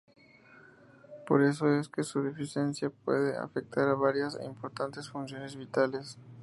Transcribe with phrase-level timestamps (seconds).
[1.27, 6.17] Por eso es que su deficiencia puede afectar varias e importantes funciones vitales.